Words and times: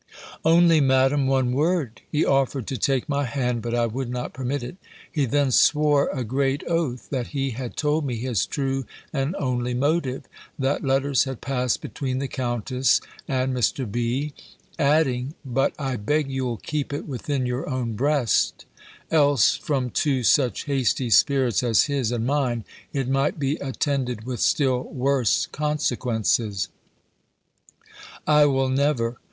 "Only, 0.43 0.81
Madam, 0.81 1.27
one 1.27 1.51
word." 1.51 2.01
He 2.11 2.25
offered 2.25 2.65
to 2.65 2.77
take 2.79 3.07
my 3.07 3.23
hand, 3.25 3.61
but 3.61 3.75
I 3.75 3.85
would 3.85 4.09
not 4.09 4.33
permit 4.33 4.63
it. 4.63 4.77
He 5.11 5.25
then 5.27 5.51
swore 5.51 6.09
a 6.11 6.23
great 6.23 6.63
oath, 6.65 7.07
that 7.11 7.27
he 7.27 7.51
had 7.51 7.77
told 7.77 8.07
me 8.07 8.15
his 8.15 8.47
true 8.47 8.87
and 9.13 9.35
only 9.35 9.75
motive; 9.75 10.23
that 10.57 10.83
letters 10.83 11.25
had 11.25 11.39
passed 11.39 11.81
between 11.83 12.17
the 12.17 12.27
Countess 12.27 12.99
and 13.27 13.53
Mr. 13.55 13.85
B., 13.91 14.33
adding, 14.79 15.35
"But 15.45 15.75
I 15.77 15.97
beg 15.97 16.31
you'll 16.31 16.57
keep 16.57 16.91
it 16.91 17.05
within 17.07 17.45
your 17.45 17.69
own 17.69 17.93
breast; 17.93 18.65
else, 19.11 19.55
from 19.55 19.91
two 19.91 20.23
such 20.23 20.63
hasty 20.63 21.11
spirits 21.11 21.61
as 21.61 21.83
his 21.83 22.11
and 22.11 22.25
mine, 22.25 22.65
it 22.91 23.07
might 23.07 23.37
be 23.37 23.57
attended 23.57 24.23
with 24.25 24.39
still 24.39 24.81
worse 24.85 25.45
consequences." 25.45 26.69
"I 28.25 28.47
will 28.47 28.69
never. 28.69 29.17